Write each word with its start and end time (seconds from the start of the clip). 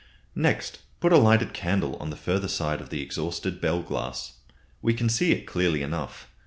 Next, 0.33 0.79
put 0.99 1.13
a 1.13 1.17
lighted 1.19 1.53
candle 1.53 1.95
on 1.97 2.09
the 2.09 2.15
further 2.15 2.47
side 2.47 2.81
of 2.81 2.89
the 2.89 3.03
exhausted 3.03 3.61
bell 3.61 3.83
glass. 3.83 4.33
We 4.81 4.95
can 4.95 5.09
see 5.09 5.31
it 5.31 5.45
clearly 5.45 5.83
enough. 5.83 6.27